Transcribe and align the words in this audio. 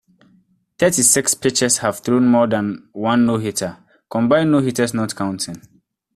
Thirty-six 0.79 1.35
pitchers 1.35 1.77
have 1.77 1.99
thrown 1.99 2.25
more 2.27 2.47
than 2.47 2.89
one 2.91 3.23
no-hitter, 3.23 3.77
combined 4.09 4.51
no-hitters 4.51 4.95
not 4.95 5.15
counting. 5.15 5.61